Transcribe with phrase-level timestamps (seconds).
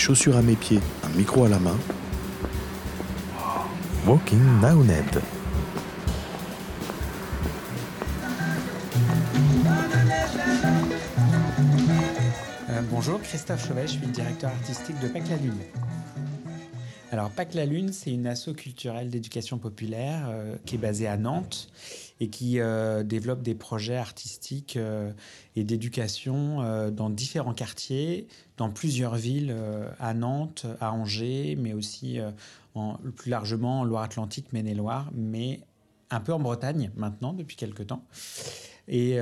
[0.00, 1.76] chaussures à mes pieds, un micro à la main.
[4.06, 4.40] Walking
[4.86, 5.20] Ned.
[12.70, 15.52] Euh, bonjour, Christophe Chauvet, je suis le directeur artistique de Pâques la Lune.
[17.12, 21.18] Alors, Pâques la Lune, c'est une asso culturelle d'éducation populaire euh, qui est basée à
[21.18, 21.68] Nantes
[22.20, 24.78] et qui euh, développe des projets artistiques
[25.56, 29.54] et d'éducation dans différents quartiers, dans plusieurs villes,
[29.98, 32.18] à Nantes, à Angers, mais aussi
[33.16, 35.60] plus largement en Loire-Atlantique, Maine-et-Loire, mais
[36.10, 38.04] un peu en Bretagne maintenant, depuis quelques temps.
[38.88, 39.18] Et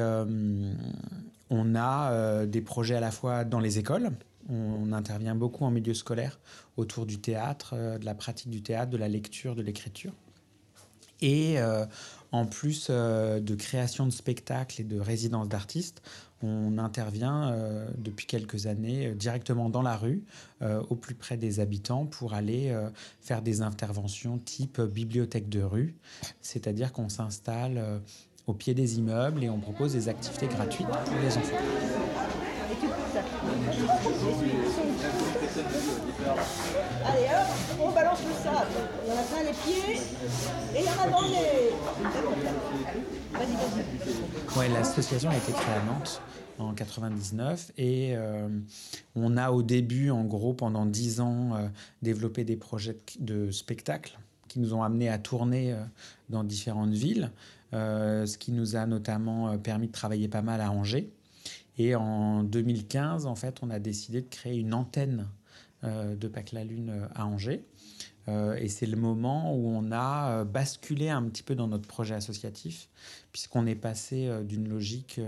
[1.51, 4.11] on a des projets à la fois dans les écoles,
[4.49, 6.39] on intervient beaucoup en milieu scolaire
[6.77, 10.13] autour du théâtre, euh, de la pratique du théâtre, de la lecture, de l'écriture.
[11.21, 11.85] Et euh,
[12.33, 16.03] en plus euh, de création de spectacles et de résidence d'artistes,
[16.41, 17.53] on intervient
[17.97, 20.23] depuis quelques années directement dans la rue,
[20.89, 22.73] au plus près des habitants, pour aller
[23.21, 25.97] faire des interventions type bibliothèque de rue,
[26.41, 28.01] c'est-à-dire qu'on s'installe
[28.47, 31.57] au pied des immeubles et on propose des activités gratuites pour les enfants.
[37.07, 38.67] Allez hop, on balance le sable.
[39.05, 39.48] Il y en a plein les
[41.15, 41.29] en.
[44.59, 46.21] Ouais, l'association a été créée à Nantes
[46.59, 48.49] en 99 et euh,
[49.15, 51.69] on a au début, en gros, pendant 10 ans, euh,
[52.03, 55.85] développé des projets de spectacles qui nous ont amenés à tourner euh,
[56.31, 57.31] dans différentes villes,
[57.73, 61.11] ce qui nous a notamment permis de travailler pas mal à Angers.
[61.77, 65.27] Et en 2015, en fait, on a décidé de créer une antenne
[65.85, 67.63] de Pâques la Lune à Angers.
[68.29, 72.15] Euh, et c'est le moment où on a basculé un petit peu dans notre projet
[72.15, 72.89] associatif,
[73.33, 75.21] puisqu'on est passé d'une logique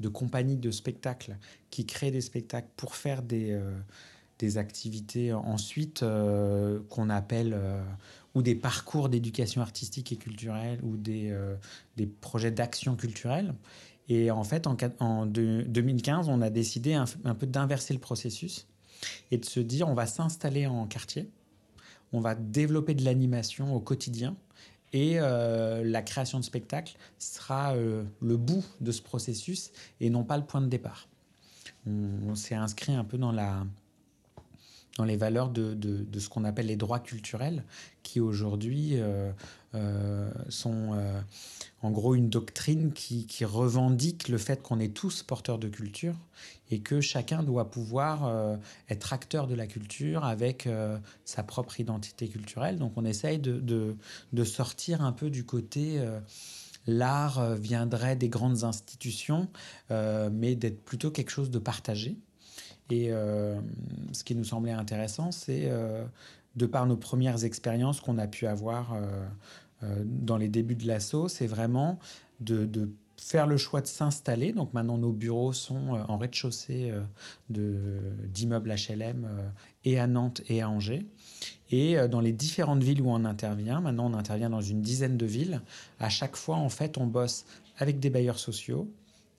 [0.00, 1.36] de compagnie de spectacles
[1.70, 3.60] qui crée des spectacles pour faire des,
[4.38, 6.04] des activités ensuite
[6.88, 7.58] qu'on appelle
[8.34, 11.36] ou des parcours d'éducation artistique et culturelle ou des,
[11.96, 13.54] des projets d'action culturelle.
[14.08, 18.66] Et en fait, en 2015, on a décidé un, peu d'inverser le processus
[19.30, 21.28] et de se dire on va s'installer en quartier,
[22.12, 24.36] on va développer de l'animation au quotidien
[24.92, 29.70] et euh, la création de spectacles sera euh, le bout de ce processus
[30.00, 31.08] et non pas le point de départ.
[31.86, 33.64] On, s'est inscrit un peu dans la,
[34.98, 37.64] dans les valeurs de, de, ce qu'on appelle les droits culturels,
[38.02, 39.30] qui aujourd'hui euh,
[39.74, 41.20] euh, sont euh,
[41.82, 46.16] en gros une doctrine qui, qui revendique le fait qu'on est tous porteurs de culture
[46.72, 48.58] et que chacun doit pouvoir
[48.90, 50.68] être acteur de la culture avec
[51.24, 52.76] sa propre identité culturelle.
[52.76, 53.96] Donc on essaye de, de,
[54.34, 56.04] de sortir un peu du côté
[56.86, 59.48] l'art viendrait des grandes institutions,
[59.88, 62.18] mais d'être plutôt quelque chose de partagé.
[62.90, 63.10] Et
[64.18, 66.04] ce qui nous semblait intéressant, c'est euh,
[66.56, 71.28] de par nos premières expériences qu'on a pu avoir euh, dans les débuts de l'assaut,
[71.28, 71.98] c'est vraiment
[72.40, 72.68] de,
[73.16, 74.52] faire le choix de s'installer.
[74.52, 76.92] Donc maintenant, nos bureaux sont en rez-de-chaussée
[77.48, 79.26] d'immeubles HLM
[79.84, 81.04] et à Nantes et à Angers.
[81.70, 85.26] Et dans les différentes villes où on intervient, maintenant on intervient dans une dizaine de
[85.26, 85.62] villes,
[85.98, 87.44] à chaque fois, en fait, on bosse
[87.78, 88.88] avec des bailleurs sociaux,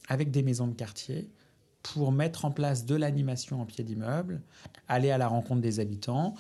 [0.10, 1.30] avec des maisons de quartier,
[1.84, 4.42] pour mettre en place de l'animation en pied d'immeuble,
[4.88, 6.36] aller à la rencontre des habitants.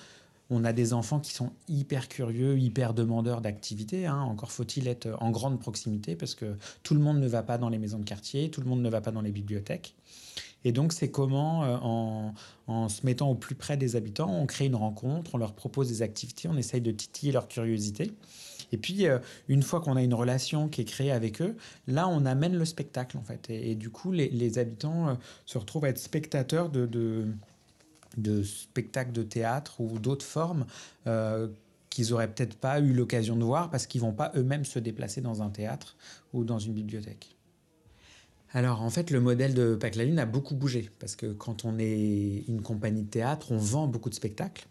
[0.52, 4.08] On a des enfants qui sont hyper curieux, hyper demandeurs d'activités.
[4.08, 4.20] Hein.
[4.22, 7.70] Encore faut-il être en grande proximité parce que tout le monde ne va pas dans
[7.70, 9.96] les maisons de quartier, tout le monde ne va pas dans les bibliothèques.
[10.66, 12.34] Et donc, c'est comment, euh, en,
[12.68, 15.88] en, se mettant au plus près des habitants, on crée une rencontre, on leur propose
[15.88, 18.12] des activités, on essaye de titiller leur curiosité.
[18.72, 21.56] Et puis, euh, une fois qu'on a une relation qui est créée avec eux,
[21.88, 23.50] là, on amène le spectacle, en fait.
[23.50, 25.14] Et, du coup, les, habitants euh,
[25.46, 27.26] se retrouvent à être spectateurs de,
[28.44, 30.66] spectacles de théâtre ou d'autres formes
[31.08, 31.48] euh,
[31.90, 35.22] qu'ils auraient peut-être pas eu l'occasion de voir parce qu'ils vont pas eux-mêmes se déplacer
[35.22, 35.96] dans un théâtre
[36.34, 37.36] ou dans une bibliothèque.
[38.52, 41.66] Alors en fait, le modèle de Pâques la Lune a beaucoup bougé parce que quand
[41.66, 44.68] on est une compagnie de théâtre, on vend beaucoup de spectacles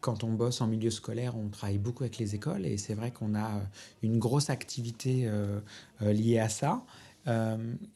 [0.00, 3.10] quand on bosse en milieu scolaire, on travaille beaucoup avec les écoles et c'est vrai
[3.10, 3.60] qu'on a euh,
[4.02, 5.60] une grosse activité euh,
[6.02, 6.84] euh, liée à ça.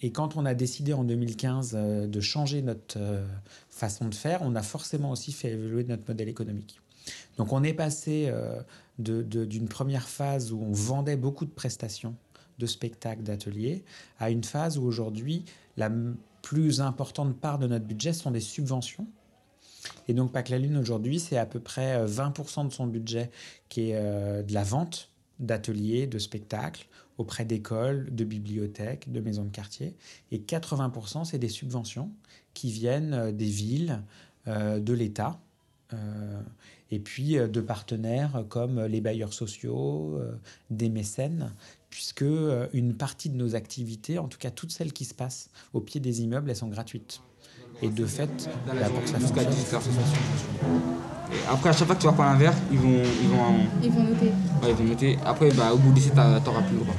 [0.03, 2.99] et quand on a décidé en 2015 de changer notre
[3.71, 6.83] façon de faire, on a forcément aussi fait évoluer notre modèle économique.
[7.39, 8.31] Donc on est passé
[8.99, 12.15] d'une première phase où on vendait beaucoup de prestations,
[12.59, 13.85] de spectacles, d'ateliers,
[14.19, 15.47] à une phase où aujourd'hui
[15.79, 15.91] la
[16.43, 19.07] plus importante part de notre budget sont des subventions
[20.09, 23.31] et donc, Pâques la Lune, aujourd'hui, c'est à peu près 20% euh, de son budget
[23.69, 26.87] qui est euh, de la vente d'ateliers, de spectacles
[27.19, 29.95] auprès d'écoles, de bibliothèques, de maisons de quartier.
[30.31, 32.11] Et 80%, c'est des subventions
[32.55, 34.03] qui viennent euh, des villes,
[34.45, 35.39] de l'État,
[36.91, 40.21] et puis de partenaires comme les bailleurs sociaux,
[40.69, 41.53] des mécènes,
[41.91, 42.25] puisque
[42.73, 46.01] une partie de nos activités, en tout cas toutes celles qui se passent au pied
[46.01, 47.23] des immeubles, elles sont gratuites.
[47.83, 49.43] Et de fait, la bourse jusqu'à
[51.51, 53.39] après, à chaque fois que tu vas prendre un verre, ils vont, ils vont,
[53.83, 54.27] ils vont noter.
[54.27, 55.19] Ouais, ils vont noter.
[55.25, 56.95] Après, bah, au bout d'ici, t'auras plus le droit.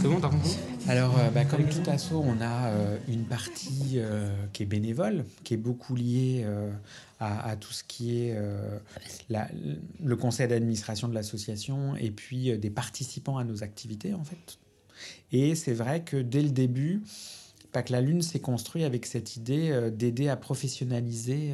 [0.00, 0.58] C'est bon, t'as compris?
[0.86, 5.24] Alors, euh, bah, comme tout assaut, on a euh, une partie euh, qui est bénévole,
[5.42, 6.46] qui est beaucoup liée
[7.20, 8.36] à, tout ce qui est
[10.04, 14.58] le conseil d'administration de l'association et puis des participants à nos activités, en fait.
[15.32, 17.02] Et c'est vrai que dès le début,
[17.74, 21.52] Pâques la Lune s'est construit avec cette idée d'aider à professionnaliser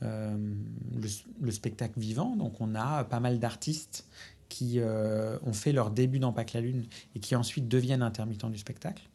[0.00, 2.36] le, spectacle vivant.
[2.36, 4.06] Donc, on a pas mal d'artistes
[4.52, 6.84] qui euh, ont fait leur début dans Pâques la Lune
[7.16, 9.08] et qui ensuite deviennent intermittents du spectacle.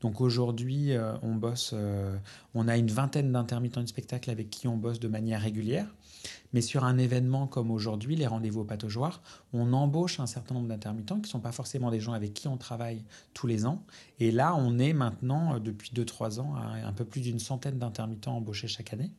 [0.00, 2.16] Donc aujourd'hui, euh, on bosse, euh,
[2.54, 5.92] on a une vingtaine d'intermittents du spectacle avec qui on bosse de manière régulière.
[6.52, 9.22] Mais sur un événement comme aujourd'hui, les rendez-vous au pataugeoir,
[9.52, 12.48] on embauche un certain nombre d'intermittents qui ne sont pas forcément des gens avec qui
[12.48, 13.84] on travaille tous les ans.
[14.18, 18.68] Et là, on est maintenant, depuis 2-3 ans, un peu plus d'une centaine d'intermittents embauchés
[18.68, 19.10] chaque année.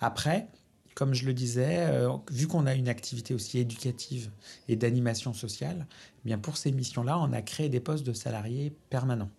[0.00, 0.48] Après,
[0.94, 4.30] comme je le disais, euh, vu qu'on a une activité aussi éducative
[4.68, 8.72] et d'animation sociale, eh bien pour ces missions-là, on a créé des postes de salariés
[8.90, 9.30] permanents.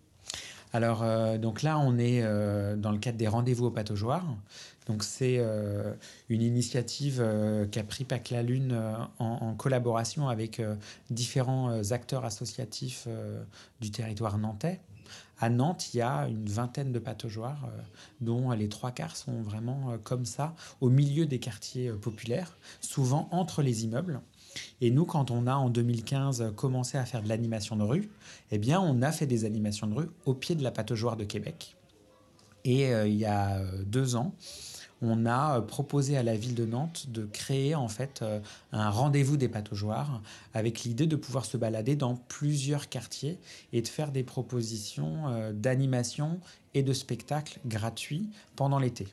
[0.72, 4.24] Alors, euh, donc là, on est euh, dans le cadre des rendez-vous au pataugeoir.
[4.86, 5.40] Donc, c'est
[6.28, 7.24] une initiative
[7.70, 8.76] qu'a pris Pâques la Lune
[9.20, 10.60] en, collaboration avec
[11.08, 13.06] différents acteurs associatifs
[13.80, 14.80] du territoire nantais.
[15.42, 17.82] À Nantes, il y a une vingtaine de pataugeoires, euh,
[18.20, 22.56] dont les trois quarts sont vraiment euh, comme ça, au milieu des quartiers euh, populaires,
[22.80, 24.20] souvent entre les immeubles.
[24.80, 28.10] Et nous, quand on a en 2015 commencé à faire de l'animation de rue,
[28.50, 31.24] eh bien, on a fait des animations de rue au pied de la pataugeoire de
[31.24, 31.76] Québec.
[32.64, 34.34] Et il y a deux ans,
[35.02, 38.40] on a euh, proposé à la ville de Nantes de créer en fait euh,
[38.70, 40.22] un rendez-vous des pataugeoires
[40.54, 43.38] avec l'idée de pouvoir se balader dans plusieurs quartiers
[43.72, 46.40] et de faire des propositions euh, d'animation
[46.74, 49.08] et de spectacles gratuits pendant l'été.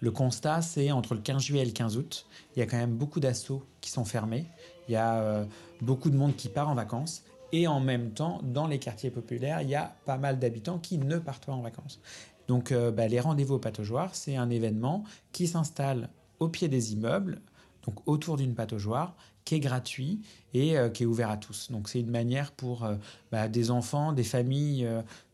[0.00, 2.76] Le constat, c'est entre le 15 juillet et le 15 août, il y a quand
[2.76, 4.46] même beaucoup d'assauts qui sont fermés,
[4.88, 5.44] il y a
[5.82, 9.62] beaucoup de monde qui part en vacances et en même temps, dans les quartiers populaires,
[9.62, 12.00] il y a pas mal d'habitants qui ne partent pas en vacances.
[12.46, 16.08] Donc euh, bah, les rendez-vous au pataugeoire, c'est un événement qui s'installe
[16.40, 17.40] au pied des immeubles,
[17.88, 20.20] donc autour d'une pataugeoire, qui est gratuit
[20.52, 21.72] et euh, qui est ouvert à tous.
[21.72, 22.96] Donc c'est une manière pour euh,
[23.32, 24.86] bah, des enfants, des familles,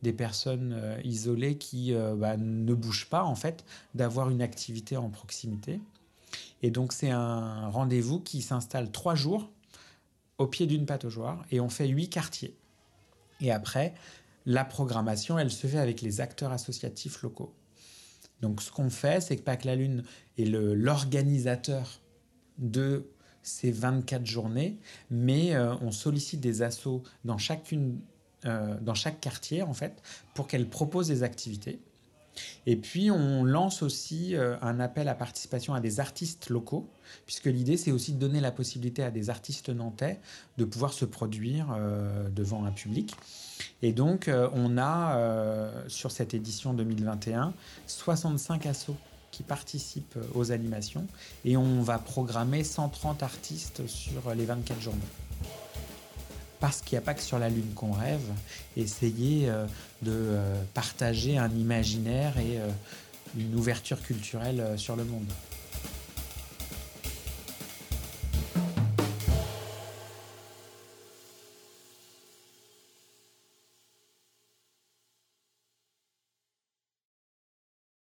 [0.02, 3.64] des personnes isolées qui bah, ne bougent pas en fait,
[3.96, 5.80] d'avoir une activité en proximité.
[6.62, 9.50] Et donc c'est un rendez-vous qui s'installe trois jours
[10.38, 12.56] au pied d'une pataugeoire et on fait huit quartiers.
[13.40, 13.94] Et après,
[14.46, 17.52] la programmation, elle se fait avec les acteurs associatifs locaux.
[18.40, 20.04] Donc ce qu'on fait, c'est que Pâques la Lune
[20.38, 22.00] est l'organisateur
[22.58, 23.06] de
[23.44, 24.78] ces 24 journées,
[25.10, 28.00] mais euh, on sollicite des assos dans, chacune,
[28.46, 30.02] euh, dans chaque quartier, en fait,
[30.34, 31.78] pour qu'elles proposent des activités.
[32.66, 36.88] Et puis, on lance aussi euh, un appel à participation à des artistes locaux,
[37.26, 40.18] puisque l'idée, c'est aussi de donner la possibilité à des artistes nantais
[40.56, 41.78] de pouvoir se produire
[42.34, 43.14] devant un public.
[43.82, 47.54] Et donc, on a, sur cette édition 2021,
[47.86, 48.96] 65 assos
[49.34, 51.06] qui participent aux animations,
[51.44, 55.00] et on va programmer 130 artistes sur les 24 journées
[56.64, 58.22] parce qu'il n'y a pas que sur la Lune qu'on rêve,
[58.74, 59.66] essayer euh,
[60.00, 62.70] de euh, partager un imaginaire et euh,
[63.36, 65.30] une ouverture culturelle sur le monde.